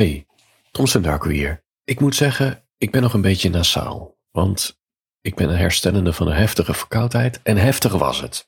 [0.00, 0.26] Hey,
[0.70, 1.64] Thomson Darko hier.
[1.84, 4.18] Ik moet zeggen, ik ben nog een beetje nasaal.
[4.30, 4.80] Want
[5.20, 8.44] ik ben een herstellende van een heftige verkoudheid en heftig was het.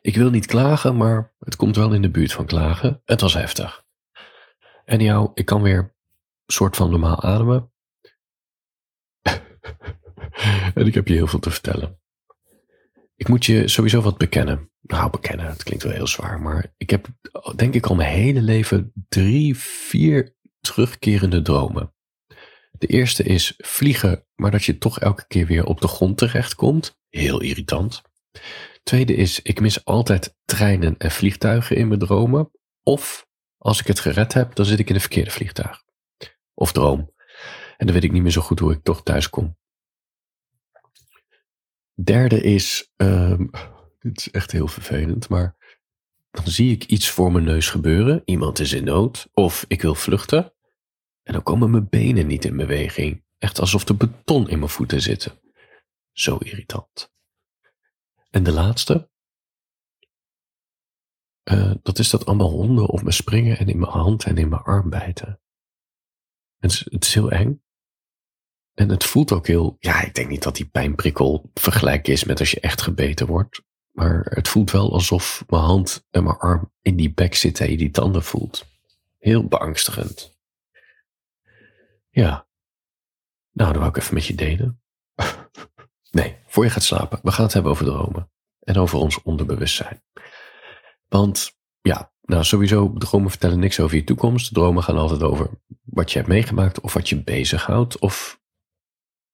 [0.00, 3.02] Ik wil niet klagen, maar het komt wel in de buurt van klagen.
[3.04, 3.84] Het was heftig.
[4.84, 5.94] En jou, ik kan weer
[6.46, 7.72] soort van normaal ademen.
[10.74, 12.00] en ik heb je heel veel te vertellen.
[13.16, 14.70] Ik moet je sowieso wat bekennen.
[14.80, 17.06] Nou, bekennen, het klinkt wel heel zwaar, maar ik heb
[17.56, 21.92] denk ik al mijn hele leven drie, vier terugkerende dromen.
[22.70, 26.98] De eerste is vliegen, maar dat je toch elke keer weer op de grond terechtkomt.
[27.08, 28.02] Heel irritant.
[28.82, 32.50] Tweede is, ik mis altijd treinen en vliegtuigen in mijn dromen.
[32.82, 33.26] Of
[33.58, 35.82] als ik het gered heb, dan zit ik in een verkeerde vliegtuig.
[36.54, 37.12] Of droom.
[37.76, 39.56] En dan weet ik niet meer zo goed hoe ik toch thuis kom.
[41.94, 43.50] Derde is, um,
[44.00, 45.56] dit is echt heel vervelend, maar
[46.30, 48.22] dan zie ik iets voor mijn neus gebeuren.
[48.24, 50.52] Iemand is in nood of ik wil vluchten.
[51.28, 53.24] En dan komen mijn benen niet in beweging.
[53.38, 55.40] Echt alsof er beton in mijn voeten zitten.
[56.12, 57.12] Zo irritant.
[58.30, 59.10] En de laatste.
[61.44, 64.48] Uh, dat is dat allemaal honden op me springen en in mijn hand en in
[64.48, 65.40] mijn arm bijten.
[66.58, 67.62] Het is, het is heel eng.
[68.74, 72.40] En het voelt ook heel, ja, ik denk niet dat die pijnprikkel vergelijk is met
[72.40, 73.62] als je echt gebeten wordt.
[73.92, 77.70] Maar het voelt wel alsof mijn hand en mijn arm in die bek zitten en
[77.70, 78.66] je die tanden voelt.
[79.18, 80.37] Heel beangstigend.
[82.10, 82.46] Ja.
[83.52, 84.82] Nou, dan wou ik even met je delen.
[86.10, 87.18] nee, voor je gaat slapen.
[87.22, 88.30] We gaan het hebben over dromen.
[88.60, 90.02] En over ons onderbewustzijn.
[91.08, 94.54] Want ja, nou sowieso, dromen vertellen niks over je toekomst.
[94.54, 95.50] Dromen gaan altijd over
[95.84, 97.98] wat je hebt meegemaakt of wat je bezighoudt.
[97.98, 98.40] Of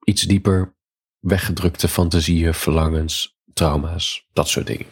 [0.05, 0.77] iets dieper,
[1.19, 4.87] weggedrukte fantasieën, verlangens, trauma's, dat soort dingen.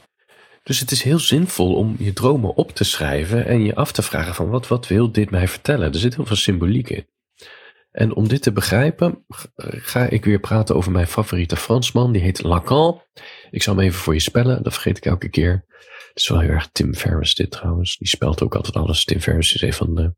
[0.62, 4.02] Dus het is heel zinvol om je dromen op te schrijven en je af te
[4.02, 5.92] vragen van wat, wat wil dit mij vertellen?
[5.92, 7.06] Er zit heel veel symboliek in.
[7.92, 9.24] En om dit te begrijpen,
[9.56, 12.12] ga ik weer praten over mijn favoriete Fransman.
[12.12, 13.02] Die heet Lacan.
[13.50, 15.64] Ik zal hem even voor je spellen, dat vergeet ik elke keer.
[16.08, 17.96] Het is wel heel erg Tim Ferriss dit trouwens.
[17.96, 19.04] Die spelt ook altijd alles.
[19.04, 20.14] Tim Ferriss is een van de,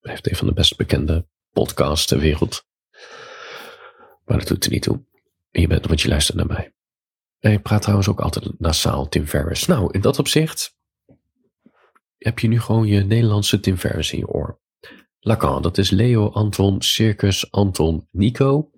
[0.00, 2.66] heeft een van de best bekende podcasts ter wereld.
[4.24, 5.04] Maar dat doet er niet toe.
[5.50, 6.74] Je bent, want je luistert naar mij.
[7.38, 9.66] En je praat trouwens ook altijd nasaal, Tim Ferriss.
[9.66, 10.76] Nou, in dat opzicht
[12.18, 14.60] heb je nu gewoon je Nederlandse Tim Ferriss in je oor.
[15.26, 18.70] Lacan, dat is Leo Anton Circus Anton Nico.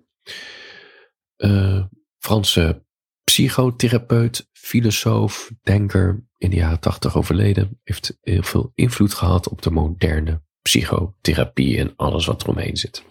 [1.37, 1.83] Uh,
[2.17, 2.85] Franse
[3.23, 7.79] psychotherapeut, filosoof, denker, in de jaren tachtig overleden.
[7.83, 13.03] Heeft heel veel invloed gehad op de moderne psychotherapie en alles wat eromheen zit.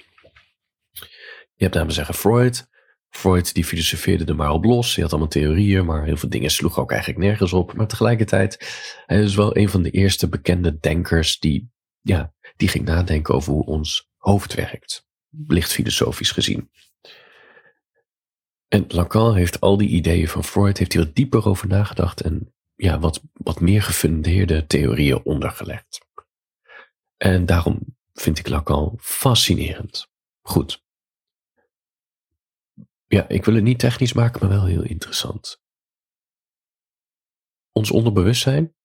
[1.55, 2.69] Je hebt namelijk zeggen Freud.
[3.09, 4.95] Freud die filosofeerde er maar op los.
[4.95, 7.73] Hij had allemaal theorieën, maar heel veel dingen sloegen ook eigenlijk nergens op.
[7.73, 8.59] Maar tegelijkertijd,
[9.07, 13.53] hij is wel een van de eerste bekende denkers die ja, die ging nadenken over
[13.53, 15.07] hoe ons hoofd werkt,
[15.47, 16.71] licht filosofisch gezien.
[18.69, 22.55] En Lacan heeft al die ideeën van Freud, heeft hij wat dieper over nagedacht en
[22.77, 26.07] ja, wat, wat meer gefundeerde theorieën ondergelegd.
[27.17, 30.09] En daarom vind ik Lacan fascinerend.
[30.41, 30.85] Goed.
[33.07, 35.61] Ja, ik wil het niet technisch maken, maar wel heel interessant.
[37.73, 38.76] Ons onderbewustzijn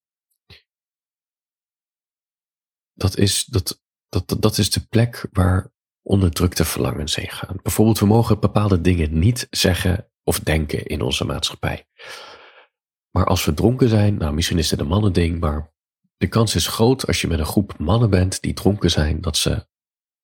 [3.01, 7.59] dat is, dat, dat, dat is de plek waar onderdrukte verlangens heen gaan.
[7.63, 11.88] Bijvoorbeeld, we mogen bepaalde dingen niet zeggen of denken in onze maatschappij.
[13.11, 15.73] Maar als we dronken zijn, nou misschien is het een mannending, maar
[16.17, 19.38] de kans is groot als je met een groep mannen bent die dronken zijn, dat
[19.38, 19.66] ze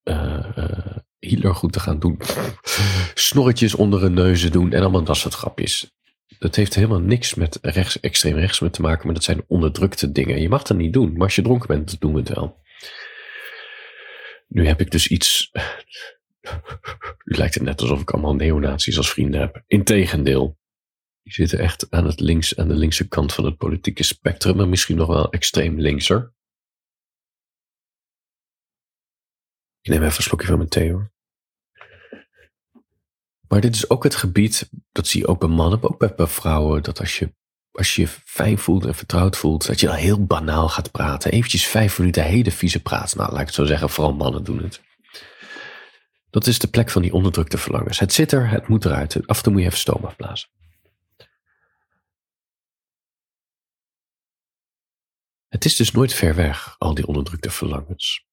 [0.04, 2.20] uh, Hitler goed te gaan doen.
[3.14, 5.96] Snorretjes onder hun neuzen doen en allemaal dat soort grapjes.
[6.40, 10.42] Dat heeft helemaal niks met rechts, extreem rechts te maken, maar dat zijn onderdrukte dingen.
[10.42, 12.66] Je mag dat niet doen, maar als je dronken bent, doen we het wel.
[14.48, 15.52] Nu heb ik dus iets.
[17.24, 19.64] Nu lijkt het net alsof ik allemaal neonazies als vrienden heb.
[19.68, 20.58] Integendeel.
[21.24, 24.68] Die zitten echt aan, het links, aan de linkse kant van het politieke spectrum, maar
[24.68, 26.34] misschien nog wel extreem linkser.
[29.82, 31.12] Ik neem even een slokje van mijn thee hoor.
[33.48, 36.28] Maar dit is ook het gebied, dat zie je ook bij mannen, ook bij, bij
[36.28, 37.34] vrouwen, dat als je,
[37.78, 41.32] als je je fijn voelt en vertrouwd voelt, dat je dan heel banaal gaat praten.
[41.32, 43.16] Eventjes vijf minuten hele vieze praat.
[43.16, 44.82] Nou, laat ik het zo zeggen, vooral mannen doen het.
[46.30, 48.00] Dat is de plek van die onderdrukte verlangens.
[48.00, 49.28] Het zit er, het moet eruit.
[49.28, 50.50] Af en toe moet je even stoom afblazen.
[55.48, 58.26] Het is dus nooit ver weg, al die onderdrukte verlangens.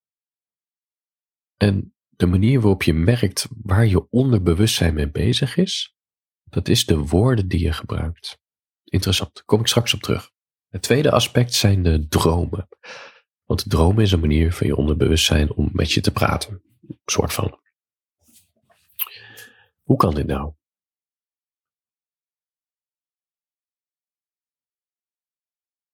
[1.56, 5.96] En de manier waarop je merkt waar je onderbewustzijn mee bezig is,
[6.44, 8.42] dat is de woorden die je gebruikt.
[8.94, 10.30] Interessant, daar kom ik straks op terug.
[10.68, 12.68] Het tweede aspect zijn de dromen.
[13.44, 16.62] Want dromen is een manier van je onderbewustzijn om met je te praten.
[16.80, 17.60] Een soort van.
[19.82, 20.54] Hoe kan dit nou?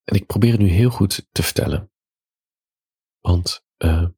[0.05, 1.93] En ik probeer het nu heel goed te vertellen.
[3.21, 4.09] Want uh,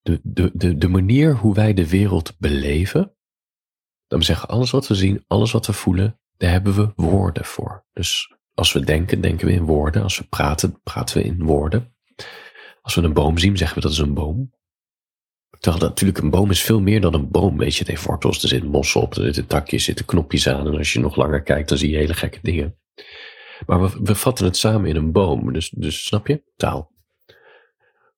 [0.00, 3.16] de, de, de, de manier hoe wij de wereld beleven,
[4.06, 7.84] dan zeggen alles wat we zien, alles wat we voelen, daar hebben we woorden voor.
[7.92, 10.02] Dus als we denken, denken we in woorden.
[10.02, 11.94] Als we praten, praten we in woorden.
[12.80, 14.54] Als we een boom zien, zeggen we dat is een boom.
[15.50, 17.58] Terwijl dat, natuurlijk een boom is veel meer dan een boom.
[17.58, 20.66] Weet je, heeft wortels, er zitten mossen op, er zitten takjes, er zitten knopjes aan.
[20.66, 22.78] En als je nog langer kijkt, dan zie je hele gekke dingen.
[23.66, 25.52] Maar we, we vatten het samen in een boom.
[25.52, 26.42] Dus, dus snap je?
[26.56, 26.94] Taal.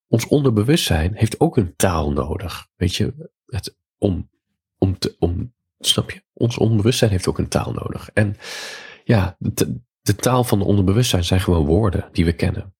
[0.07, 2.67] Ons onderbewustzijn heeft ook een taal nodig.
[2.75, 4.29] Weet je, het, om,
[4.77, 6.23] om, te, om, snap je?
[6.33, 8.09] Ons onderbewustzijn heeft ook een taal nodig.
[8.13, 8.37] En
[9.03, 12.73] ja, de, taal van de onderbewustzijn zijn gewoon woorden die we kennen.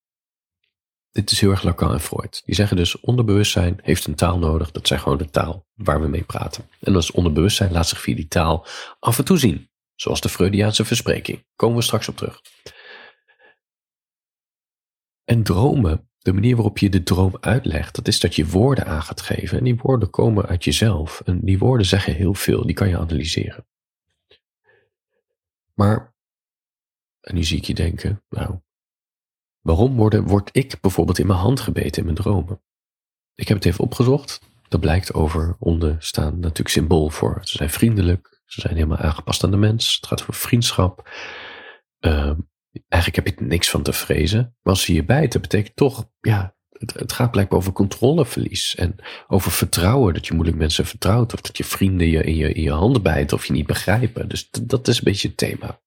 [1.12, 2.42] Dit is heel erg Lacan en Freud.
[2.46, 4.72] Die zeggen dus onderbewustzijn heeft een taal nodig.
[4.72, 6.70] Dat zijn gewoon de taal waar we mee praten.
[6.80, 8.66] En dat onderbewustzijn laat zich via die taal
[9.00, 9.70] af en toe zien.
[9.96, 11.46] Zoals de Freudiaanse verspreking.
[11.56, 12.42] Komen we straks op terug.
[15.24, 19.02] En dromen, de manier waarop je de droom uitlegt, dat is dat je woorden aan
[19.02, 19.58] gaat geven.
[19.58, 21.22] En die woorden komen uit jezelf.
[21.26, 23.66] En die woorden zeggen heel veel, die kan je analyseren.
[25.74, 26.14] Maar,
[27.22, 28.60] en nu zie ik je denken, nou,
[29.62, 32.62] waarom word, word ik bijvoorbeeld in mijn hand gebeten in mijn dromen?
[33.36, 34.42] Ik heb het even opgezocht.
[34.68, 37.40] Dat blijkt over onder staan natuurlijk symbool voor.
[37.44, 39.96] Ze zijn vriendelijk, ze zijn helemaal aangepast aan de mens.
[39.96, 41.10] Het gaat over vriendschap.
[42.00, 42.32] Uh,
[42.88, 44.40] eigenlijk heb je niks van te vrezen.
[44.40, 48.76] Maar als ze je bijten, betekent toch, ja, het, gaat blijkbaar over controleverlies.
[48.76, 48.96] En
[49.28, 51.34] over vertrouwen, dat je moeilijk mensen vertrouwt.
[51.34, 54.30] Of dat je vrienden je in je, in je handen bijten of je niet begrijpen.
[54.30, 55.82] Dus dat is een beetje het thema.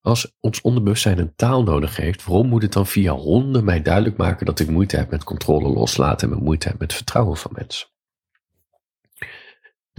[0.00, 4.16] Als ons onderbewustzijn een taal nodig heeft, waarom moet het dan via honden mij duidelijk
[4.16, 7.52] maken dat ik moeite heb met controle loslaten en met moeite heb met vertrouwen van
[7.54, 7.88] mensen?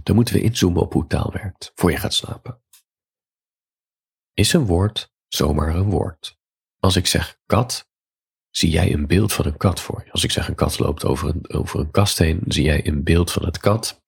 [0.04, 2.62] Dan moeten we inzoomen op hoe taal werkt, voor je gaat slapen.
[4.40, 6.38] Is een woord zomaar een woord?
[6.80, 7.90] Als ik zeg kat,
[8.50, 10.12] zie jij een beeld van een kat voor je.
[10.12, 13.04] Als ik zeg een kat loopt over een, over een kast heen, zie jij een
[13.04, 14.04] beeld van het kat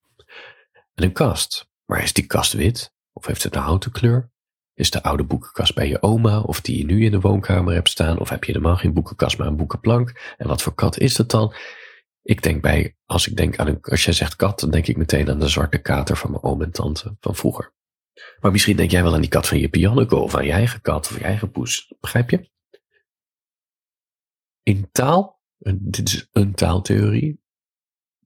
[0.94, 1.70] en een kast.
[1.86, 2.94] Maar is die kast wit?
[3.14, 4.32] Of heeft het een houten kleur?
[4.74, 7.90] Is de oude boekenkast bij je oma of die je nu in de woonkamer hebt
[7.90, 8.20] staan?
[8.20, 10.34] Of heb je helemaal geen boekenkast, maar een boekenplank?
[10.38, 11.54] En wat voor kat is dat dan?
[12.22, 14.98] Ik denk bij, als ik denk aan een, als jij zegt kat, dan denk ik
[14.98, 17.78] meteen aan de zwarte kater van mijn oom en tante van vroeger.
[18.40, 20.82] Maar misschien denk jij wel aan die kat van je Pianneke of aan je eigen
[20.82, 21.94] kat of je eigen poes.
[22.00, 22.50] Begrijp je?
[24.64, 25.42] In taal,
[25.78, 27.42] dit is een taaltheorie,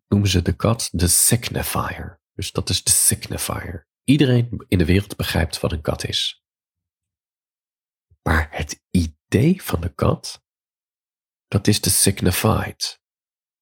[0.07, 2.21] noemen ze de kat de signifier.
[2.33, 3.87] Dus dat is de signifier.
[4.03, 6.43] Iedereen in de wereld begrijpt wat een kat is.
[8.21, 10.43] Maar het idee van de kat,
[11.47, 13.01] dat is de signified.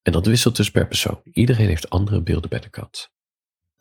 [0.01, 1.21] En dat wisselt dus per persoon.
[1.23, 3.11] Iedereen heeft andere beelden bij de kat.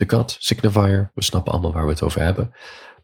[0.01, 2.53] De kat, signifier, we snappen allemaal waar we het over hebben.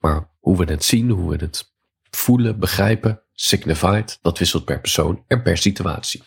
[0.01, 1.75] Maar hoe we het zien, hoe we het
[2.11, 6.23] voelen, begrijpen, signified, dat wisselt per persoon en per situatie.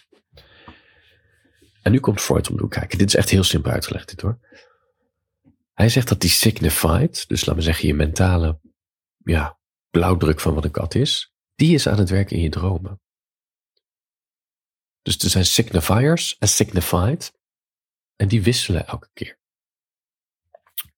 [1.82, 2.98] En nu komt Freud om de hoek kijken.
[2.98, 4.40] Dit is echt heel simpel uitgelegd, dit hoor.
[5.74, 8.60] Hij zegt dat die signified, dus laten we zeggen je mentale
[9.18, 13.02] ja, blauwdruk van wat een kat is, die is aan het werk in je dromen.
[15.02, 17.34] Dus er zijn signifiers en signified
[18.16, 19.39] en die wisselen elke keer.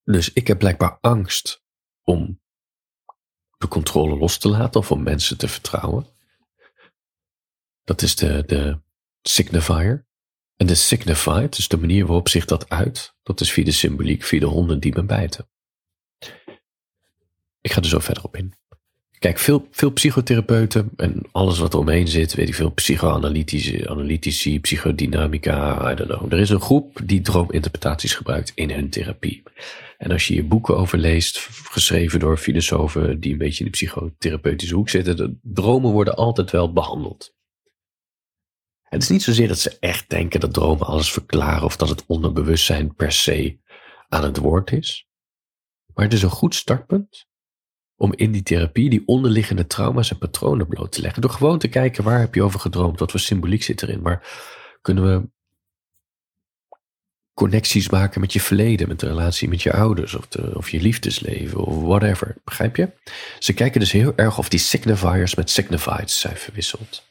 [0.04, 1.64] Dus ik heb blijkbaar angst
[2.04, 2.42] om
[3.58, 6.08] de controle los te laten of om mensen te vertrouwen.
[7.84, 8.82] Dat is de, de
[9.22, 10.10] signifier.
[10.56, 14.24] En de signified, dus de manier waarop zich dat uit, dat is via de symboliek,
[14.24, 15.50] via de honden die me bijten.
[17.62, 18.61] Ik ga er zo verder op in.
[19.22, 24.60] Kijk, veel, veel psychotherapeuten en alles wat er omheen zit, weet ik veel, psychoanalytici, analytici,
[24.60, 26.34] psychodynamica, I don't know.
[26.34, 29.44] Er is een groep die droominterpretaties gebruikt in hun therapie.
[29.98, 33.78] En als je je boeken over leest, geschreven door filosofen die een beetje in de
[33.78, 37.34] psychotherapeutische hoek zitten, de dromen worden altijd wel behandeld.
[38.82, 42.04] Het is niet zozeer dat ze echt denken dat dromen alles verklaren of dat het
[42.06, 43.60] onderbewustzijn per se
[44.08, 45.08] aan het woord is.
[45.94, 47.30] Maar het is een goed startpunt
[48.02, 51.22] om in die therapie die onderliggende trauma's en patronen bloot te leggen.
[51.22, 54.02] Door gewoon te kijken waar heb je over gedroomd, wat voor symboliek zit erin.
[54.02, 54.28] Waar
[54.82, 55.30] kunnen we
[57.34, 60.82] connecties maken met je verleden, met de relatie met je ouders of, de, of je
[60.82, 62.36] liefdesleven of whatever.
[62.44, 62.92] Begrijp je?
[63.40, 67.04] Ze kijken dus heel erg of die signifiers met signifieds zijn verwisseld.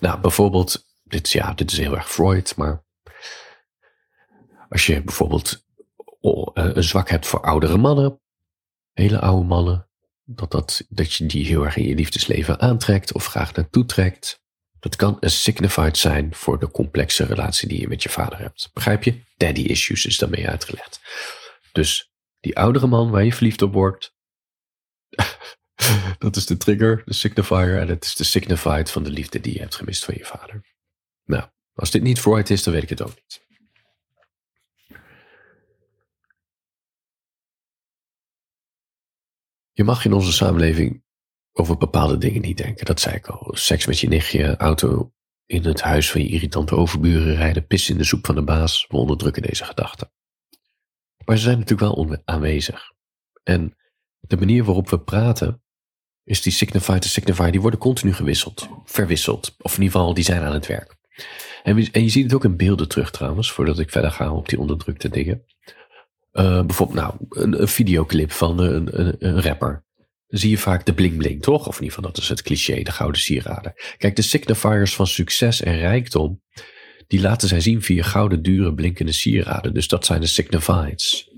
[0.00, 2.84] Nou, bijvoorbeeld, dit, ja, dit is heel erg Freud, maar
[4.68, 5.64] als je bijvoorbeeld
[6.20, 8.22] eh, een zwak hebt voor oudere mannen,
[8.94, 9.88] hele oude mannen,
[10.24, 14.42] dat, dat, dat je die heel erg in je liefdesleven aantrekt of graag naartoe trekt.
[14.78, 18.70] Dat kan een signified zijn voor de complexe relatie die je met je vader hebt.
[18.72, 19.20] Begrijp je?
[19.36, 21.00] Daddy issues is daarmee uitgelegd.
[21.72, 22.10] Dus
[22.40, 24.14] die oudere man waar je verliefd op wordt,
[26.18, 27.78] dat is de trigger, de signifier.
[27.78, 30.64] En het is de signified van de liefde die je hebt gemist van je vader.
[31.24, 33.42] Nou, als dit niet Freud is, dan weet ik het ook niet.
[39.74, 41.02] Je mag in onze samenleving
[41.52, 42.84] over bepaalde dingen niet denken.
[42.84, 43.50] Dat zei ik al.
[43.56, 45.12] Seks met je nichtje, auto
[45.46, 48.86] in het huis van je irritante overburen rijden, pissen in de soep van de baas.
[48.88, 50.12] We onderdrukken deze gedachten.
[51.24, 52.92] Maar ze zijn natuurlijk wel aanwezig.
[53.42, 53.76] En
[54.20, 55.62] de manier waarop we praten,
[56.24, 59.54] is die signifier to signifier, die worden continu gewisseld, verwisseld.
[59.58, 60.96] Of in ieder geval, die zijn aan het werk.
[61.62, 64.58] En, je ziet het ook in beelden terug trouwens, voordat ik verder ga op die
[64.58, 65.44] onderdrukte dingen.
[66.34, 69.84] Uh, bijvoorbeeld, nou, een, videoclip van een, een, een, rapper.
[70.26, 71.66] Dan zie je vaak de bling bling, toch?
[71.66, 73.74] Of in ieder geval, dat is het cliché, de gouden sieraden.
[73.96, 76.42] Kijk, de signifiers van succes en rijkdom,
[77.06, 79.74] die laten zij zien via gouden, dure, blinkende sieraden.
[79.74, 81.30] Dus dat zijn de signifieds.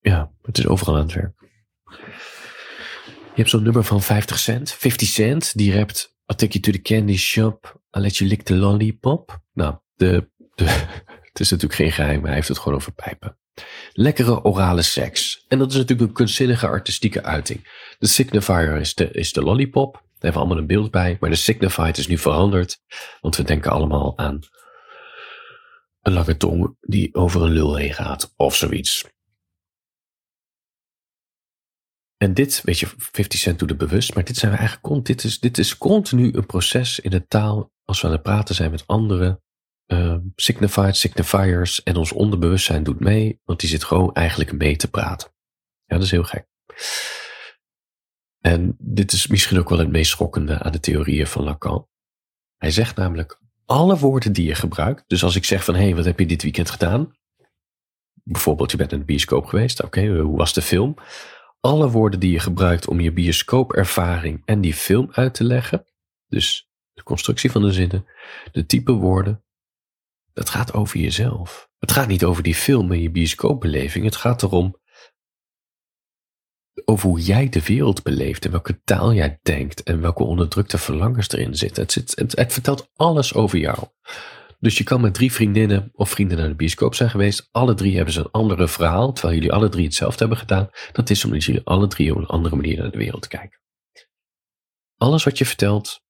[0.00, 1.34] Ja, het is overal aan het werk.
[3.34, 6.70] Je hebt zo'n nummer van 50 cent, 50 cent, die rapt I'll take you to
[6.70, 9.42] the candy shop, I'll let you lick the lollipop.
[9.52, 10.86] Nou, de, de,
[11.32, 13.38] het is natuurlijk geen geheim, hij heeft het gewoon over pijpen.
[13.92, 15.44] Lekkere orale seks.
[15.48, 17.94] En dat is natuurlijk een kunstzinnige artistieke uiting.
[17.98, 19.92] De signifier is de, is de lollipop.
[19.92, 21.16] Daar hebben we allemaal een beeld bij.
[21.20, 22.80] Maar de signified is nu veranderd.
[23.20, 24.38] Want we denken allemaal aan
[26.00, 28.32] een lange tong die over een lul heen gaat.
[28.36, 29.04] Of zoiets.
[32.16, 35.24] En dit, weet je, 50 Cent doet het bewust, maar dit zijn we eigenlijk, dit
[35.24, 38.70] is, dit is continu een proces in de taal als we aan het praten zijn
[38.70, 39.42] met anderen.
[39.92, 44.90] Uh, signified, signifiers en ons onderbewustzijn doet mee, want die zit gewoon eigenlijk mee te
[44.90, 45.30] praten.
[45.84, 46.46] Ja, dat is heel gek.
[48.38, 51.88] En dit is misschien ook wel het meest schokkende aan de theorieën van Lacan.
[52.56, 55.94] Hij zegt namelijk, alle woorden die je gebruikt, dus als ik zeg van, hé, hey,
[55.94, 57.16] wat heb je dit weekend gedaan?
[58.22, 60.96] Bijvoorbeeld, je bent in de bioscoop geweest, oké, hoe was de film?
[61.60, 65.84] alle woorden die je gebruikt om je bioscoopervaring en die film uit te leggen,
[66.26, 68.06] dus de constructie van de zinnen,
[68.52, 69.44] de type woorden,
[70.32, 71.68] dat gaat over jezelf.
[71.78, 74.04] Het gaat niet over die film en je bioscoopbeleving.
[74.04, 74.78] Het gaat erom
[76.84, 81.30] over hoe jij de wereld beleeft en welke taal jij denkt en welke onderdrukte verlangens
[81.30, 81.82] erin zitten.
[81.82, 83.78] Het, zit, het, het vertelt alles over jou.
[84.58, 87.48] Dus je kan met drie vriendinnen of vrienden naar de bioscoop zijn geweest.
[87.50, 90.70] Alle drie hebben ze een andere verhaal, terwijl jullie alle drie hetzelfde hebben gedaan.
[90.92, 93.60] Dat is omdat jullie alle drie op een andere manier naar de wereld kijken.
[94.96, 96.00] Alles wat je vertelt,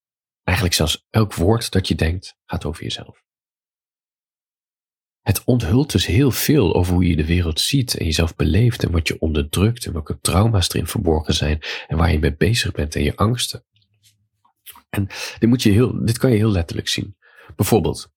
[0.43, 3.23] eigenlijk zelfs elk woord dat je denkt, gaat over jezelf.
[5.21, 8.91] Het onthult dus heel veel over hoe je de wereld ziet en jezelf beleeft en
[8.91, 12.95] wat je onderdrukt en welke trauma's erin verborgen zijn en waar je mee bezig bent
[12.95, 13.65] en je angsten.
[14.89, 15.07] En
[15.39, 17.17] dit, moet je heel, dit kan je heel letterlijk zien.
[17.55, 18.11] Bijvoorbeeld,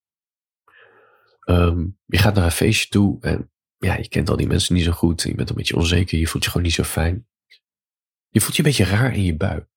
[1.44, 4.84] Um, je gaat naar een feestje toe en ja, je kent al die mensen niet
[4.84, 5.23] zo goed.
[5.23, 7.26] Je bent een beetje onzeker, je voelt je gewoon niet zo fijn.
[8.28, 9.68] Je voelt je een beetje raar in je buik.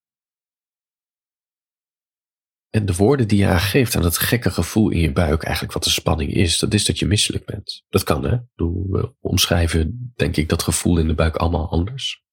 [2.78, 5.84] En de woorden die je aangeeft aan dat gekke gevoel in je buik, eigenlijk wat
[5.84, 7.84] de spanning is, dat is dat je misselijk bent.
[7.90, 8.38] Dat kan hè.
[8.56, 12.24] We omschrijven, denk ik, dat gevoel in de buik allemaal anders.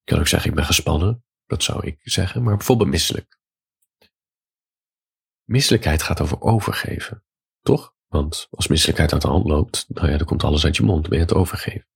[0.00, 1.24] Ik kan ook zeggen, ik ben gespannen.
[1.46, 2.42] Dat zou ik zeggen.
[2.42, 3.38] Maar bijvoorbeeld misselijk.
[5.44, 7.24] Misselijkheid gaat over overgeven.
[7.60, 7.94] Toch?
[8.06, 11.08] Want als misselijkheid uit de hand loopt, nou ja, dan komt alles uit je mond,
[11.08, 11.88] ben je het overgeven.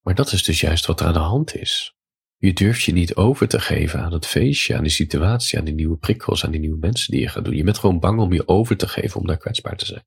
[0.00, 1.97] Maar dat is dus juist wat er aan de hand is.
[2.38, 5.74] Je durft je niet over te geven aan het feestje, aan die situatie, aan die
[5.74, 7.56] nieuwe prikkels, aan die nieuwe mensen die je gaat doen.
[7.56, 10.04] Je bent gewoon bang om je over te geven om daar kwetsbaar te zijn.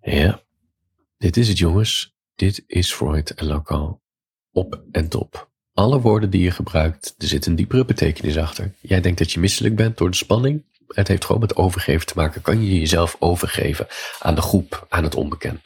[0.00, 0.42] Ja,
[1.16, 2.14] dit is het jongens.
[2.34, 4.00] Dit is Freud en Lacan.
[4.52, 5.50] Op en top.
[5.72, 8.74] Alle woorden die je gebruikt, er zit een diepere betekenis achter.
[8.80, 10.64] Jij denkt dat je misselijk bent door de spanning
[10.94, 12.42] het heeft gewoon met overgeven te maken.
[12.42, 13.86] Kan je jezelf overgeven
[14.18, 15.60] aan de groep, aan het onbekende?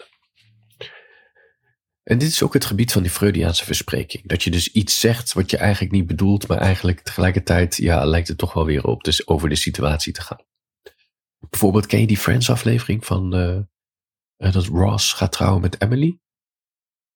[2.05, 4.29] En dit is ook het gebied van die Freudiaanse verspreking.
[4.29, 8.29] Dat je dus iets zegt wat je eigenlijk niet bedoelt, maar eigenlijk tegelijkertijd ja, lijkt
[8.29, 10.45] het toch wel weer op dus over de situatie te gaan.
[11.51, 16.19] Bijvoorbeeld, ken je die Friends-aflevering van uh, dat Ross gaat trouwen met Emily?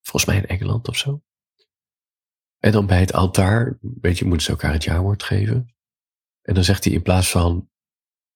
[0.01, 1.23] Volgens mij in Engeland of zo.
[2.59, 5.75] En dan bij het altaar, weet je, moeten ze elkaar het jaarwoord geven.
[6.43, 7.71] En dan zegt hij in plaats van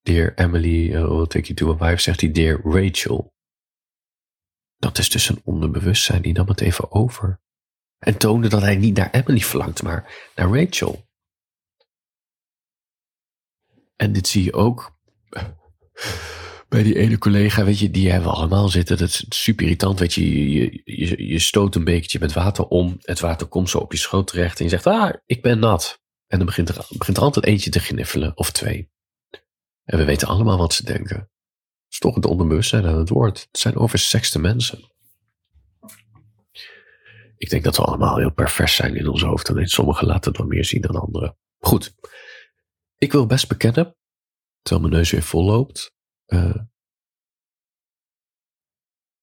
[0.00, 3.31] Dear Emily, uh, will take you to a wife, zegt hij Dear Rachel.
[4.82, 7.40] Dat is dus een onderbewustzijn, die nam het even over.
[7.98, 11.08] En toonde dat hij niet naar Emily verlangt, maar naar Rachel.
[13.96, 14.98] En dit zie je ook
[16.68, 18.98] bij die ene collega, weet je, die hebben we allemaal zitten.
[18.98, 20.50] Dat is super irritant, weet je.
[20.52, 22.96] Je, je, je stoot een bekertje met water om.
[23.00, 24.58] Het water komt zo op je schoot terecht.
[24.58, 26.00] En je zegt, ah, ik ben nat.
[26.26, 28.90] En dan begint er, begint er altijd eentje te gniffelen, of twee.
[29.84, 31.30] En we weten allemaal wat ze denken.
[31.92, 33.40] Is toch het onderbewustzijn aan het woord.
[33.40, 34.90] Het zijn oversexte mensen.
[37.36, 39.50] Ik denk dat we allemaal heel pervers zijn in ons hoofd.
[39.50, 41.36] Alleen sommigen laten het wel meer zien dan anderen.
[41.58, 41.94] Goed.
[42.98, 43.96] Ik wil best bekennen,
[44.62, 45.94] terwijl mijn neus weer vol loopt.
[46.26, 46.60] Uh,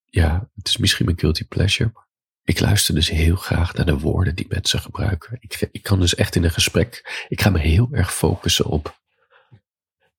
[0.05, 2.07] ja, het is misschien mijn guilty pleasure.
[2.43, 5.37] Ik luister dus heel graag naar de woorden die mensen gebruiken.
[5.39, 7.25] Ik, ik kan dus echt in een gesprek.
[7.27, 8.98] Ik ga me heel erg focussen op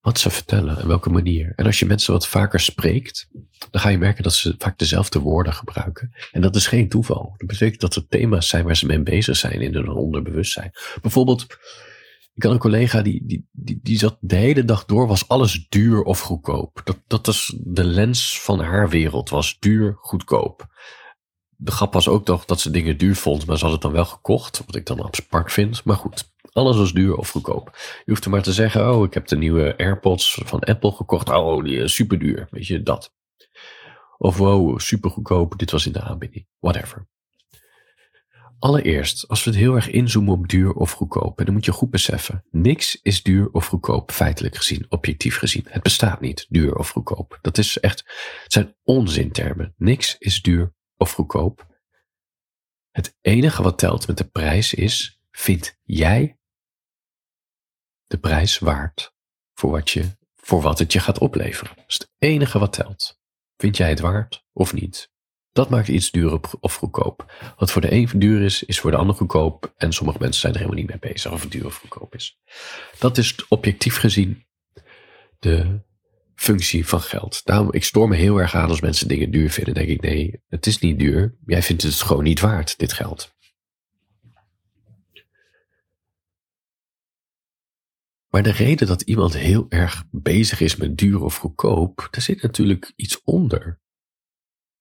[0.01, 1.53] wat ze vertellen en welke manier.
[1.57, 3.29] En als je mensen wat vaker spreekt,
[3.71, 6.13] dan ga je merken dat ze vaak dezelfde woorden gebruiken.
[6.33, 7.35] En dat is geen toeval.
[7.37, 10.71] Dat betekent dat er thema's zijn waar ze mee bezig zijn in hun onderbewustzijn.
[11.03, 11.47] Bijvoorbeeld,
[12.35, 15.67] ik had een collega die, die, die, die zat de hele dag door, was alles
[15.69, 16.81] duur of goedkoop.
[16.85, 20.67] Dat, dat was de lens van haar wereld, was duur, goedkoop.
[21.57, 23.93] De grap was ook toch dat ze dingen duur vond, maar ze had het dan
[23.93, 25.85] wel gekocht, wat ik dan apart vind.
[25.85, 27.71] Maar goed, alles was duur of goedkoop.
[28.05, 31.29] Je hoeft er maar te zeggen, oh, ik heb de nieuwe AirPods van Apple gekocht.
[31.29, 32.47] Oh, die is super duur.
[32.51, 33.13] Weet je, dat.
[34.19, 36.47] Of wow, super goedkoop, dit was in de aanbieding.
[36.59, 37.09] Whatever.
[38.59, 41.91] Allereerst, als we het heel erg inzoomen op duur of goedkoop, dan moet je goed
[41.91, 45.67] beseffen, niks is duur of goedkoop, feitelijk gezien, objectief gezien.
[45.69, 47.39] Het bestaat niet, duur of goedkoop.
[47.41, 47.99] Dat is echt,
[48.43, 49.75] het zijn onzintermen.
[49.77, 51.67] Niks is duur of goedkoop.
[52.91, 56.39] Het enige wat telt met de prijs is, vind jij
[58.11, 59.13] de prijs waard
[59.55, 60.05] voor wat, je,
[60.37, 61.73] voor wat het je gaat opleveren.
[61.77, 63.19] Dat is het enige wat telt.
[63.57, 65.11] Vind jij het waard of niet?
[65.53, 67.33] Dat maakt iets duur of goedkoop.
[67.57, 69.73] Wat voor de een duur is, is voor de ander goedkoop.
[69.77, 72.39] En sommige mensen zijn er helemaal niet mee bezig of het duur of goedkoop is.
[72.99, 74.47] Dat is objectief gezien
[75.39, 75.81] de
[76.35, 77.45] functie van geld.
[77.45, 79.75] Daarom, ik stoor me heel erg aan als mensen dingen duur vinden.
[79.75, 81.37] denk ik, nee, het is niet duur.
[81.47, 83.35] Jij vindt het gewoon niet waard, dit geld.
[88.31, 92.43] Maar de reden dat iemand heel erg bezig is met duur of goedkoop, daar zit
[92.43, 93.81] natuurlijk iets onder.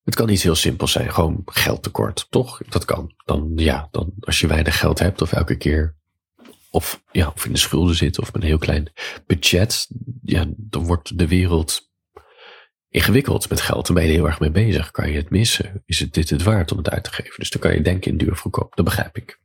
[0.04, 2.62] Het kan iets heel simpels zijn, gewoon geldtekort, toch?
[2.70, 3.14] Dat kan.
[3.26, 5.98] Dan ja, dan als je weinig geld hebt of elke keer
[6.70, 8.92] of, ja, of in de schulden zit of met een heel klein
[9.28, 9.88] budget,
[10.24, 11.90] ja, dan wordt de wereld
[12.90, 13.86] ingewikkeld met geld.
[13.86, 14.92] Dan ben je heel erg mee bezig.
[14.92, 15.84] Kan je het missen?
[15.86, 17.40] Is het dit het waard om het uit te geven?
[17.40, 18.76] Dus dan kan je denken in duur of goedkoop.
[18.76, 19.40] Dat begrijp ik.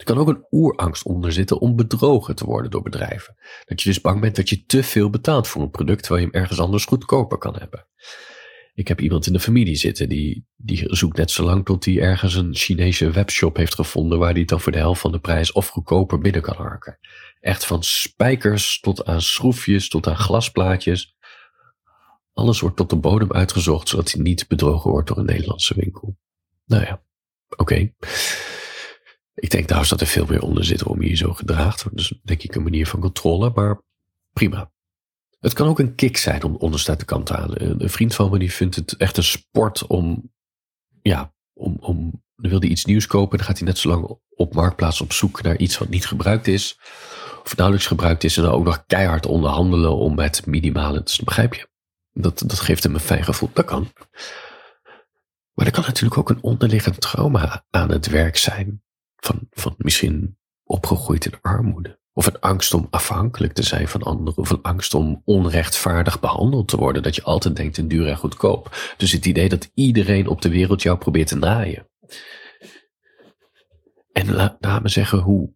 [0.00, 3.36] Er kan ook een oerangst onder zitten om bedrogen te worden door bedrijven.
[3.64, 6.30] Dat je dus bang bent dat je te veel betaalt voor een product terwijl je
[6.30, 7.86] hem ergens anders goedkoper kan hebben.
[8.74, 12.00] Ik heb iemand in de familie zitten die, die zoekt net zo lang tot hij
[12.00, 15.52] ergens een Chinese webshop heeft gevonden waar hij dan voor de helft van de prijs
[15.52, 16.98] of goedkoper binnen kan harken.
[17.40, 21.16] Echt van spijkers tot aan schroefjes tot aan glasplaatjes.
[22.32, 26.16] Alles wordt tot de bodem uitgezocht zodat hij niet bedrogen wordt door een Nederlandse winkel.
[26.66, 27.02] Nou ja,
[27.56, 27.92] oké.
[29.40, 31.86] Ik denk trouwens dat er veel meer onder zit om je zo gedraagt.
[31.92, 33.80] Dus denk ik een manier van controle, maar
[34.32, 34.70] prima.
[35.40, 37.82] Het kan ook een kick zijn om onderste de kant te halen.
[37.82, 40.32] Een vriend van me die vindt het echt een sport om,
[41.02, 43.38] ja, om, om, dan wil hij iets nieuws kopen.
[43.38, 46.46] Dan gaat hij net zo lang op Marktplaats op zoek naar iets wat niet gebruikt
[46.46, 46.78] is.
[47.44, 48.36] Of nauwelijks gebruikt is.
[48.36, 51.02] En dan ook nog keihard onderhandelen om het minimale.
[51.02, 51.68] Dus begrijp je?
[52.12, 53.50] Dat, dat geeft hem een fijn gevoel.
[53.52, 53.92] Dat kan.
[55.52, 58.82] Maar er kan natuurlijk ook een onderliggend trauma aan het werk zijn
[59.20, 61.98] van, van misschien opgegroeid in armoede.
[62.12, 64.36] Of een angst om afhankelijk te zijn van anderen.
[64.36, 67.02] Of een angst om onrechtvaardig behandeld te worden.
[67.02, 68.94] Dat je altijd denkt in duur en goedkoop.
[68.96, 71.88] Dus het idee dat iedereen op de wereld jou probeert te naaien.
[74.12, 75.54] En laat, me zeggen hoe.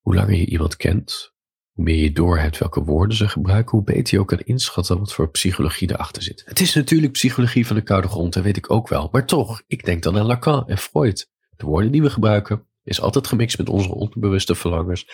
[0.00, 1.31] Hoe langer je iemand kent,
[1.72, 5.12] hoe meer je doorhebt welke woorden ze gebruiken, hoe beter je ook kan inschatten wat
[5.12, 6.42] voor psychologie erachter zit.
[6.44, 9.08] Het is natuurlijk psychologie van de koude grond, dat weet ik ook wel.
[9.12, 11.30] Maar toch, ik denk dan aan Lacan en Freud.
[11.56, 15.06] De woorden die we gebruiken is altijd gemixt met onze onbewuste verlangens.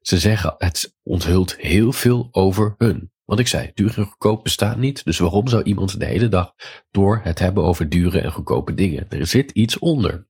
[0.00, 3.10] Ze zeggen, het onthult heel veel over hun.
[3.24, 5.04] Want ik zei, duur en goedkoop bestaat niet.
[5.04, 6.54] Dus waarom zou iemand de hele dag
[6.90, 9.06] door het hebben over dure en goedkope dingen?
[9.08, 10.26] Er zit iets onder.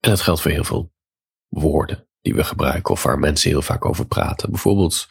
[0.00, 0.92] En dat geldt voor heel veel
[1.48, 4.50] woorden die we gebruiken of waar mensen heel vaak over praten.
[4.50, 5.08] Bijvoorbeeld,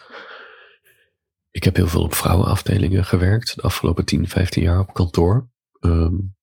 [1.51, 5.49] ik heb heel veel op vrouwenafdelingen gewerkt de afgelopen 10, 15 jaar op kantoor.
[5.79, 6.35] Um,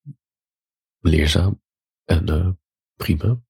[1.00, 1.62] leerzaam
[2.04, 2.48] en uh,
[2.96, 3.40] prima.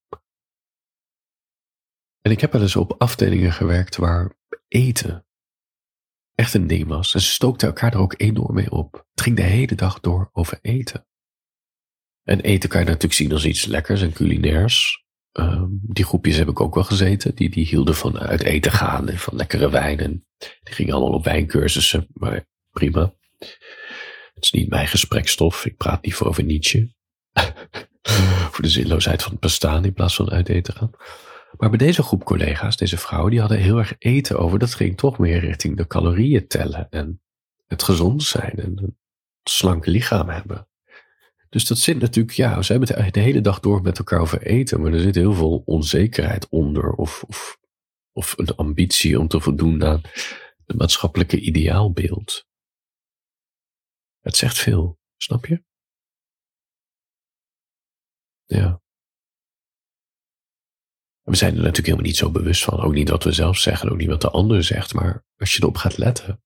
[2.21, 4.37] En ik heb wel eens op afdelingen gewerkt waar
[4.69, 5.27] eten
[6.35, 7.15] echt een ding was.
[7.15, 9.07] En ze stookten elkaar er ook enorm mee op.
[9.11, 11.07] Het ging de hele dag door over eten.
[12.23, 15.04] En eten kan je natuurlijk zien als iets lekkers en culinairs.
[15.35, 17.35] Ehm, die groepjes heb ik ook wel gezeten.
[17.35, 20.25] Die, die hielden van uit eten gaan en van lekkere wijnen.
[20.39, 23.15] Die gingen allemaal op wijncursussen, maar prima.
[24.35, 25.65] Het is niet mijn gesprekstof.
[25.65, 26.95] Ik praat niet voor over Nietzsche.
[28.53, 30.91] voor de zinloosheid van het bestaan in plaats van uit eten gaan.
[31.57, 34.59] Maar bij deze groep collega's, deze vrouwen, die hadden heel erg eten over.
[34.59, 37.23] Dat ging toch meer richting de calorieën tellen en
[37.67, 38.99] het gezond zijn en een
[39.43, 40.69] slank lichaam hebben.
[41.55, 44.43] Dus dat zit natuurlijk, ja, ze hebben het de hele dag door met elkaar over
[44.43, 47.59] eten, maar er zit heel veel onzekerheid onder of, of,
[48.13, 50.01] of een ambitie om te voldoen aan
[50.65, 52.47] het maatschappelijke ideaalbeeld.
[54.21, 55.65] Het zegt veel, snap je?
[58.45, 58.83] Ja.
[61.23, 62.81] We zijn er natuurlijk helemaal niet zo bewust van.
[62.81, 64.95] Ook niet wat we zelf zeggen, ook niet wat de ander zegt.
[64.95, 66.43] Maar als je erop gaat letten,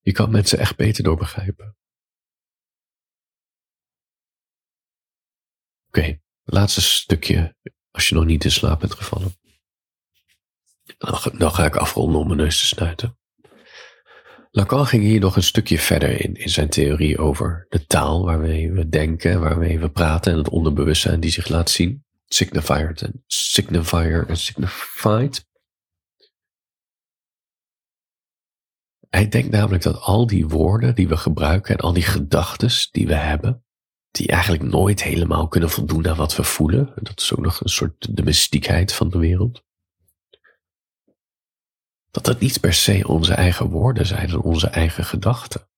[0.00, 1.76] je kan mensen echt beter door begrijpen.
[5.94, 7.56] Oké, laatste stukje,
[7.90, 9.36] als je nog niet in slaap bent gevallen.
[11.38, 13.18] Dan, ga ik afronden om mijn neus te snuiten.
[14.50, 18.72] Lacan ging hier nog een stukje verder in, in zijn theorie over de taal waarmee
[18.72, 22.04] we denken, waarmee we praten en het onderbewustzijn die zich laat zien.
[22.26, 25.46] Signifier en signifier en signified.
[29.08, 33.06] Hij denkt namelijk dat al die woorden die we gebruiken en al die gedachten die
[33.06, 33.64] we hebben,
[34.12, 36.92] die eigenlijk nooit helemaal kunnen voldoen aan wat we voelen.
[36.94, 39.64] Dat is ook nog een soort de mystiekheid van de wereld.
[42.10, 45.68] Dat het niet per se onze eigen woorden zijn en onze eigen gedachten.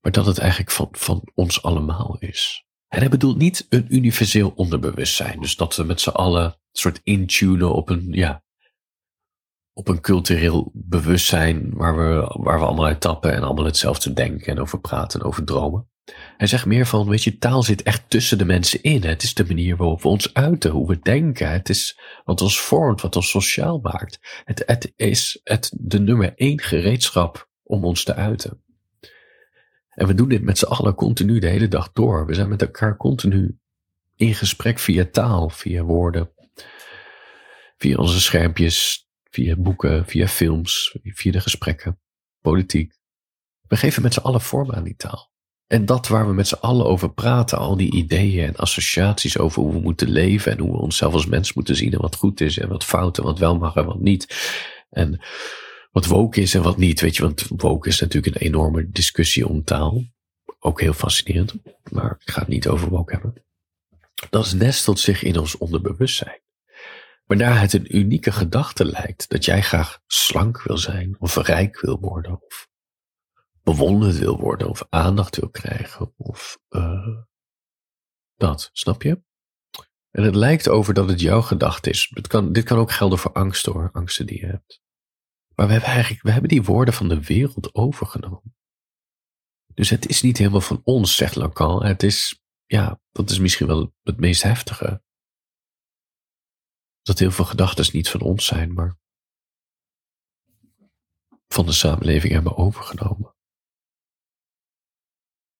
[0.00, 2.64] Maar dat het eigenlijk van, van ons allemaal is.
[2.88, 5.40] En hij bedoelt niet een universeel onderbewustzijn.
[5.40, 8.44] Dus dat we met z'n allen soort intunen op een, ja,
[9.72, 14.46] op een cultureel bewustzijn waar we, waar we allemaal uit tappen en allemaal hetzelfde denken
[14.46, 15.88] en over praten en over dromen.
[16.12, 19.04] Hij zegt meer van, weet je, taal zit echt tussen de mensen in.
[19.04, 21.50] Het is de manier waarop we ons uiten, hoe we denken.
[21.50, 24.42] Het is wat ons vormt, wat ons sociaal maakt.
[24.44, 28.62] Het, is het, de nummer één gereedschap om ons te uiten.
[29.88, 32.26] En we doen dit met z'n allen continu de hele dag door.
[32.26, 33.58] We zijn met elkaar continu
[34.16, 36.30] in gesprek via taal, via woorden,
[37.76, 42.00] via onze schermpjes, via boeken, via films, via de gesprekken,
[42.40, 42.98] politiek.
[43.68, 45.33] We geven met z'n allen vorm aan die taal.
[45.74, 49.62] En dat waar we met z'n allen over praten, al die ideeën en associaties over
[49.62, 52.40] hoe we moeten leven en hoe we onszelf als mens moeten zien en wat goed
[52.40, 54.50] is en wat fout en wat wel mag en wat niet.
[54.90, 55.20] En
[55.92, 59.48] wat woke is en wat niet, weet je, want woke is natuurlijk een enorme discussie
[59.48, 60.04] om taal.
[60.58, 61.54] Ook heel fascinerend,
[61.90, 63.44] maar ik ga het niet over woke hebben.
[64.30, 66.40] Dat nestelt zich in ons onderbewustzijn.
[67.24, 71.98] Waarna het een unieke gedachte lijkt dat jij graag slank wil zijn of rijk wil
[72.00, 72.68] worden of
[73.64, 77.18] bewonderd wil worden of aandacht wil krijgen of uh,
[78.34, 79.22] dat, snap je?
[80.10, 82.10] En het lijkt over dat het jouw gedachte is.
[82.14, 84.82] Het kan, dit kan ook gelden voor angst hoor, angsten die je hebt.
[85.54, 88.56] Maar we hebben eigenlijk, we hebben die woorden van de wereld overgenomen.
[89.74, 91.84] Dus het is niet helemaal van ons, zegt Lacan.
[91.84, 95.02] Het is, ja, dat is misschien wel het meest heftige.
[97.02, 98.98] Dat heel veel gedachten niet van ons zijn, maar
[101.48, 103.33] van de samenleving hebben overgenomen.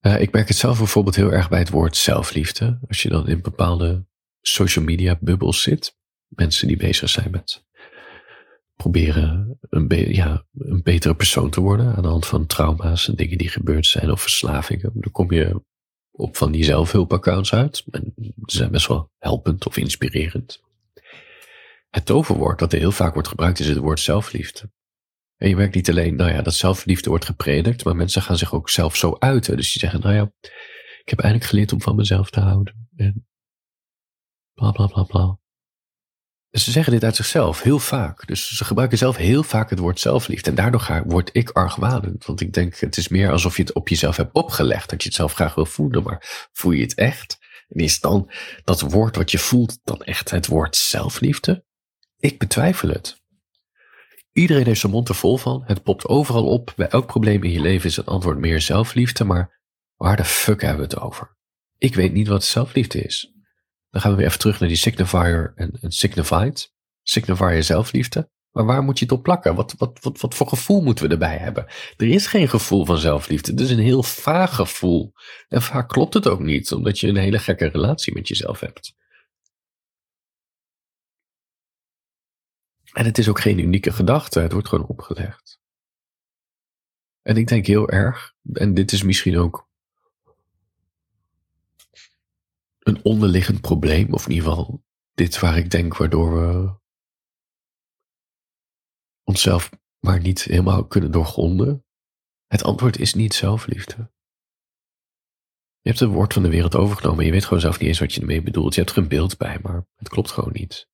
[0.07, 2.79] Uh, ik merk het zelf bijvoorbeeld heel erg bij het woord zelfliefde.
[2.89, 4.07] Als je dan in bepaalde
[4.41, 5.97] social media bubbels zit.
[6.29, 7.65] Mensen die bezig zijn met
[8.77, 13.39] proberen een, ja, een betere persoon te worden aan de hand van trauma's en dingen
[13.39, 14.91] die gebeurd zijn of verslavingen.
[14.95, 15.63] Dan kom je
[16.11, 17.85] op van die zelfhulpaccounts uit.
[17.91, 18.13] En
[18.45, 20.63] ze zijn best wel helpend of inspirerend.
[21.91, 24.71] Het toverwoord dat er heel vaak wordt gebruikt is het woord zelfliefde.
[25.37, 28.55] En je merkt niet alleen, nou ja, dat zelfliefde wordt gepredikt, maar mensen gaan zich
[28.55, 29.57] ook zelf zo uiten.
[29.57, 30.31] Dus die zeggen, nou ja,
[31.01, 32.89] ik heb eindelijk geleerd om van mezelf te houden.
[32.97, 33.27] En
[34.55, 35.39] bla bla bla bla.
[36.51, 38.27] Ze zeggen dit uit zichzelf heel vaak.
[38.27, 40.51] Dus ze gebruiken zelf heel vaak het woord zelfliefde.
[40.51, 42.25] En daardoor ga, word ik argwanend.
[42.25, 44.91] Want ik denk, het is meer alsof je het op jezelf hebt opgelegd.
[44.91, 46.03] Dat je het zelf graag wil voelen.
[46.03, 47.39] Maar voel je het echt?
[47.69, 48.31] En is dan
[48.65, 51.65] dat woord wat je voelt dan echt het woord zelfliefde?
[52.19, 53.23] Ik betwijfel het.
[54.35, 55.63] Iedereen heeft zijn mond er vol van.
[55.65, 56.73] Het popt overal op.
[56.77, 59.25] Bij elk probleem in je leven is het antwoord meer zelfliefde.
[59.25, 59.61] Maar
[59.97, 61.37] waar de fuck hebben we het over?
[61.79, 63.33] Ik weet niet wat zelfliefde is.
[63.91, 66.73] Dan gaan we weer even terug naar die signifier en, signified.
[67.03, 68.31] Signifier zelfliefde.
[68.51, 69.55] Maar waar moet je het op plakken?
[69.55, 71.67] Wat, wat, wat, wat voor gevoel moeten we erbij hebben?
[71.97, 73.51] Er is geen gevoel van zelfliefde.
[73.51, 75.13] Het is een heel vaag gevoel.
[75.49, 78.95] En vaak klopt het ook niet, omdat je een hele gekke relatie met jezelf hebt.
[82.95, 85.61] En het is ook geen unieke gedachte, het wordt gewoon opgelegd.
[87.23, 89.69] En ik denk heel erg, en dit is misschien ook
[92.79, 96.75] een onderliggend probleem, of in ieder geval dit waar ik denk waardoor we
[99.23, 101.85] onszelf maar niet helemaal kunnen doorgronden?
[102.47, 104.13] Het antwoord is niet zelfliefde.
[105.81, 107.99] Je hebt het woord van de wereld overgenomen en je weet gewoon zelf niet eens
[107.99, 108.75] wat je ermee bedoelt.
[108.75, 110.93] Je hebt er een beeld bij, maar het klopt gewoon niet.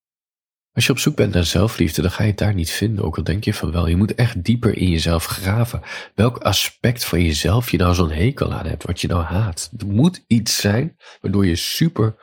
[0.73, 3.17] Als je op zoek bent naar zelfliefde, dan ga je het daar niet vinden, ook
[3.17, 3.87] al denk je van wel.
[3.87, 5.83] Je moet echt dieper in jezelf graven.
[6.15, 9.71] Welk aspect van jezelf je nou zo'n hekel aan hebt, wat je nou haat.
[9.77, 12.15] Er moet iets zijn waardoor je super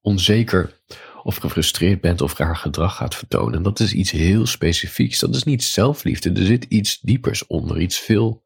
[0.00, 0.80] onzeker
[1.22, 3.54] of gefrustreerd bent of raar gedrag gaat vertonen.
[3.54, 5.18] En dat is iets heel specifieks.
[5.18, 6.32] Dat is niet zelfliefde.
[6.32, 8.44] Er zit iets diepers onder, iets veel.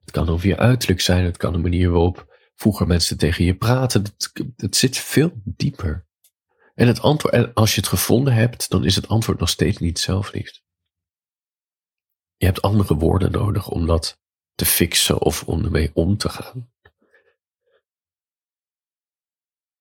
[0.00, 3.54] Het kan over je uiterlijk zijn, het kan een manier waarop vroeger mensen tegen je
[3.54, 4.02] praten.
[4.02, 6.06] Het, het zit veel dieper.
[6.74, 9.78] En het antwoord, en als je het gevonden hebt, dan is het antwoord nog steeds
[9.78, 10.60] niet zelfliefde.
[12.36, 14.20] Je hebt andere woorden nodig om dat
[14.54, 16.70] te fixen of om ermee om te gaan.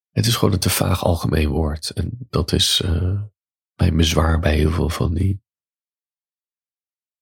[0.10, 1.89] Het is gewoon een te vaag algemeen woord.
[1.89, 3.23] En dat is uh,
[3.75, 5.43] bij bezwaar bij heel veel van die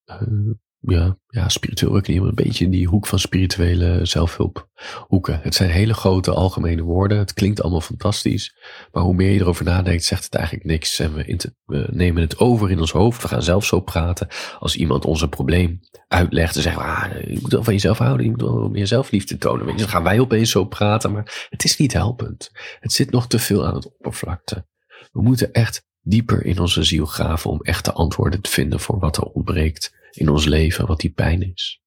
[0.06, 5.40] uh, ja, ja, spiritueel werken een beetje in die hoek van spirituele zelfhulphoeken.
[5.42, 7.18] Het zijn hele grote algemene woorden.
[7.18, 8.56] Het klinkt allemaal fantastisch.
[8.92, 11.00] Maar hoe meer je erover nadenkt, zegt het eigenlijk niks.
[11.00, 13.22] En we, we nemen het over in ons hoofd.
[13.22, 14.28] We gaan zelf zo praten.
[14.60, 17.98] Als iemand ons een probleem uitlegt, dan zeggen we, ah, je moet wel van jezelf
[17.98, 18.26] houden.
[18.26, 19.78] Je moet wel meer zelfliefde tonen.
[19.78, 21.12] Dan gaan wij opeens zo praten.
[21.12, 22.52] Maar het is niet helpend.
[22.80, 24.66] Het zit nog te veel aan het oppervlakte.
[25.12, 29.18] We moeten echt dieper in onze ziel graven om echte antwoorden te vinden voor wat
[29.18, 31.82] er ontbreekt in ons leven, wat die pijn is.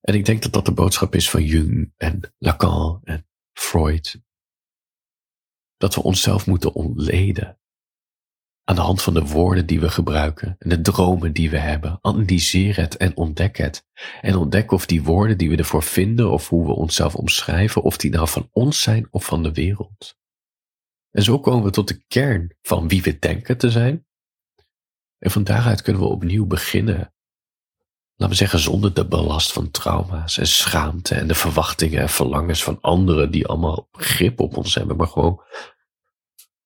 [0.00, 4.20] En ik denk dat dat de boodschap is van Jung en Lacan en Freud.
[5.76, 7.58] Dat we onszelf moeten ontleden.
[8.64, 11.98] Aan de hand van de woorden die we gebruiken en de dromen die we hebben.
[12.00, 13.86] Analyseer het en ontdek het.
[14.20, 17.96] En ontdek of die woorden die we ervoor vinden of hoe we onszelf omschrijven, of
[17.96, 20.16] die nou van ons zijn of van de wereld.
[21.10, 24.06] En zo komen we tot de kern van wie we denken te zijn
[25.22, 27.14] en van daaruit kunnen we opnieuw beginnen.
[28.14, 32.62] Laten we zeggen, zonder de belast van trauma's en schaamte en de verwachtingen en verlangens
[32.62, 35.42] van anderen die allemaal grip op ons hebben, maar gewoon,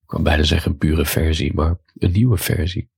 [0.00, 2.90] ik kan bijna zeggen een pure versie, maar een nieuwe versie.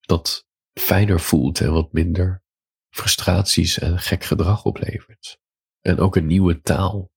[0.00, 2.42] Dat fijner voelt en wat minder
[2.90, 5.40] frustraties en gek gedrag oplevert.
[5.80, 7.10] En ook een nieuwe taal.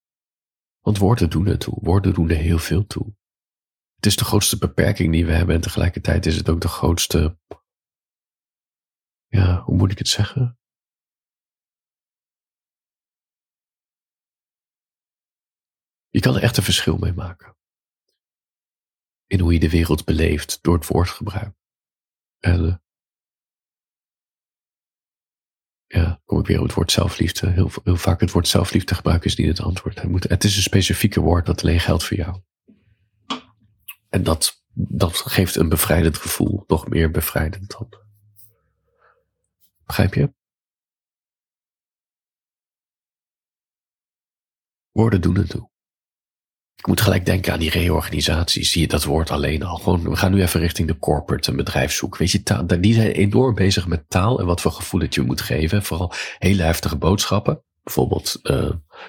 [0.81, 1.77] Want woorden doen er toe.
[1.81, 3.15] Woorden doen er heel veel toe.
[3.95, 7.37] Het is de grootste beperking die we hebben en tegelijkertijd is het ook de grootste
[9.27, 10.59] ja, hoe moet ik het zeggen?
[16.09, 17.57] Je kan er echt een verschil mee maken.
[19.27, 21.55] In hoe je de wereld beleeft door het woordgebruik.
[22.39, 22.75] En uh,
[25.85, 27.49] ja, kom ik weer op het woord zelfliefde.
[27.49, 30.01] Heel, heel vaak het woord zelfliefde gebruiken is niet het antwoord.
[30.01, 32.41] Het, het is een specifieke woord dat alleen geldt voor jou.
[34.09, 38.04] En dat, dat geeft een bevrijdend gevoel, nog meer bevrijdend dan
[39.85, 40.33] Begrijp je?
[44.91, 45.69] Woorden doen het toe.
[46.75, 48.71] Ik moet gelijk denken aan die reorganisaties.
[48.71, 49.77] Zie je dat woord alleen al?
[49.77, 52.17] Gewoon, we gaan nu even richting de corporate en.
[52.17, 55.21] Weet je, taal, die zijn enorm bezig met taal en wat voor gevoel dat je
[55.21, 55.83] moet geven.
[55.83, 57.63] Vooral hele heftige boodschappen.
[57.83, 58.55] Bijvoorbeeld, uh,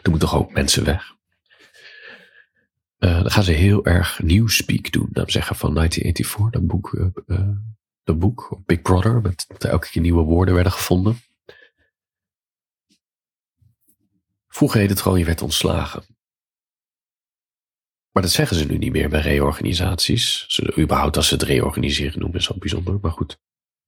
[0.03, 1.15] er moeten toch ook mensen weg.
[2.99, 5.09] Uh, dan gaan ze heel erg speak doen.
[5.11, 6.93] Dan zeggen van 1984, dat boek.
[7.27, 7.49] Uh,
[8.07, 11.19] de boek, Big Brother, met elke keer nieuwe woorden werden gevonden.
[14.49, 16.05] Vroeger heette het gewoon, je werd ontslagen.
[18.13, 20.45] Maar dat zeggen ze nu niet meer bij reorganisaties.
[20.49, 23.39] Ze, überhaupt als ze het reorganiseren noemen is al bijzonder, maar goed.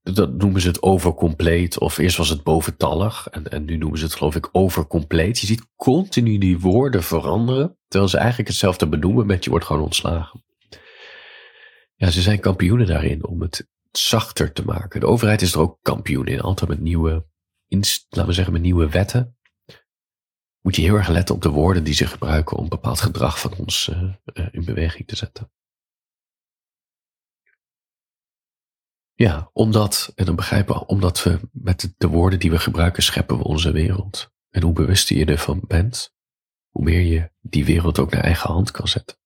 [0.02, 4.04] Dat noemen ze het overcompleet, of eerst was het boventallig, en, en nu noemen ze
[4.04, 5.38] het geloof ik overcompleet.
[5.38, 9.82] Je ziet continu die woorden veranderen, terwijl ze eigenlijk hetzelfde benoemen met je wordt gewoon
[9.82, 10.44] ontslagen.
[11.94, 15.00] Ja, ze zijn kampioenen daarin om het zachter te maken.
[15.00, 16.40] De overheid is er ook kampioen in.
[16.40, 17.26] Altijd met nieuwe,
[17.68, 19.36] laten we zeggen, met nieuwe wetten.
[20.60, 23.54] Moet je heel erg letten op de woorden die ze gebruiken om bepaald gedrag van
[23.56, 25.52] ons uh, uh, in beweging te zetten.
[29.14, 33.38] Ja, omdat, en dan begrijpen we, omdat we met de woorden die we gebruiken scheppen
[33.38, 34.30] we onze wereld.
[34.50, 36.14] En hoe bewuster je ervan bent,
[36.68, 39.16] hoe meer je die wereld ook naar eigen hand kan zetten.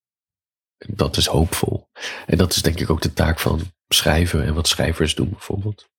[0.77, 1.89] En dat is hoopvol.
[2.27, 3.61] En dat is denk ik ook de taak van
[3.93, 5.91] schrijven en wat schrijvers doen bijvoorbeeld.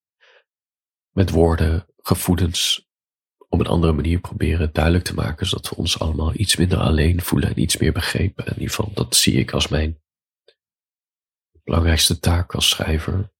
[1.10, 2.88] Met woorden, gevoelens
[3.48, 7.22] op een andere manier proberen duidelijk te maken, zodat we ons allemaal iets minder alleen
[7.22, 8.46] voelen en iets meer begrepen.
[8.46, 10.02] in ieder geval, dat zie ik als mijn
[11.64, 13.32] belangrijkste taak als schrijver.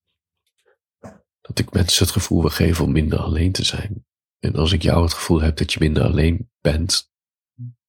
[1.40, 4.06] Dat ik mensen het gevoel wil geven om minder alleen te zijn.
[4.38, 7.12] En als ik jou het gevoel heb dat je minder alleen bent,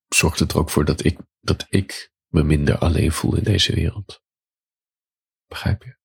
[0.08, 3.76] zorgt het er ook voor dat ik, dat ik me minder alleen voel in deze
[3.76, 4.24] wereld.
[5.48, 5.98] Begrijp je?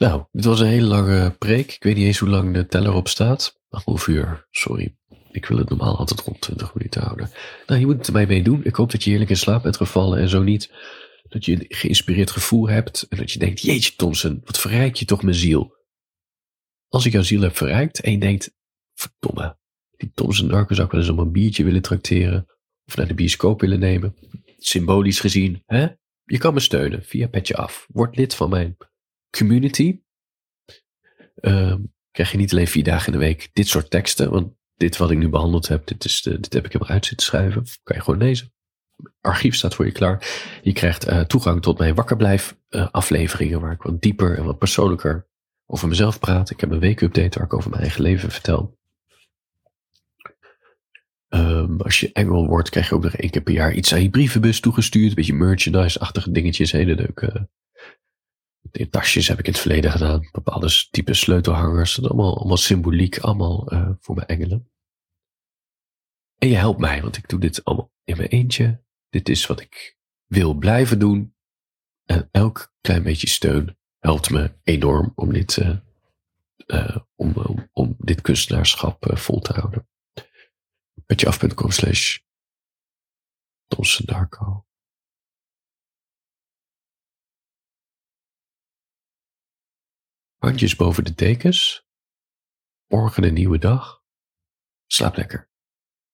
[0.00, 1.72] Nou, dit was een hele lange preek.
[1.72, 3.60] Ik weet niet eens hoe lang de teller op staat.
[3.68, 4.96] Een half uur, sorry.
[5.30, 7.30] Ik wil het normaal altijd rond 20 minuten houden.
[7.66, 8.64] Nou, je moet het ermee mee doen.
[8.64, 10.72] Ik hoop dat je heerlijk in slaap bent gevallen en zo niet.
[11.28, 15.04] Dat je een geïnspireerd gevoel hebt en dat je denkt, jeetje Thompson, wat verrijk je
[15.04, 15.76] toch mijn ziel.
[16.88, 18.54] Als ik jouw ziel heb verrijkt en je denkt,
[18.94, 19.58] verdomme,
[19.96, 22.46] die Thompson Darko zou ik wel eens om een biertje willen trakteren
[22.84, 24.14] of naar de bioscoop willen nemen.
[24.58, 25.86] Symbolisch gezien, hè?
[26.24, 27.86] Je kan me steunen via Petje Af.
[27.88, 28.76] Word lid van mijn
[29.30, 30.00] community.
[31.34, 31.78] Ehm,
[32.10, 35.10] krijg je niet alleen vier dagen in de week dit soort teksten, want dit wat
[35.10, 37.64] ik nu behandeld heb, dit, is de, dit heb ik helemaal uit zitten schrijven.
[37.82, 38.52] Kan je gewoon lezen.
[39.20, 40.48] Archief staat voor je klaar.
[40.62, 44.58] Je krijgt uh, toegang tot mijn wakkerblijf uh, afleveringen waar ik wat dieper en wat
[44.58, 45.26] persoonlijker
[45.66, 46.50] over mezelf praat.
[46.50, 48.78] Ik heb een weekupdate waar ik over mijn eigen leven vertel.
[51.28, 54.02] Um, als je engel wordt, krijg je ook nog één keer per jaar iets aan
[54.02, 55.08] je brievenbus toegestuurd.
[55.08, 56.72] Een beetje merchandise-achtige dingetjes.
[56.72, 57.48] Hele leuke
[58.72, 60.28] in tasjes heb ik in het verleden gedaan.
[60.32, 62.02] Bepaalde type sleutelhangers.
[62.02, 63.18] Allemaal, allemaal symboliek.
[63.18, 64.70] Allemaal uh, voor mijn engelen.
[66.38, 68.84] En je helpt mij, want ik doe dit allemaal in mijn eentje.
[69.08, 71.34] Dit is wat ik wil blijven doen.
[72.04, 75.76] En elk klein beetje steun helpt me enorm om dit, uh,
[76.66, 77.34] uh, om,
[77.72, 79.88] om, dit kunstenaarschap vol te houden.
[81.06, 82.18] Petjeaf.com slash
[83.66, 84.64] Thomson Darko.
[90.40, 91.86] Handjes boven de dekens.
[92.86, 94.02] Morgen een nieuwe dag.
[94.86, 95.49] Slaap lekker.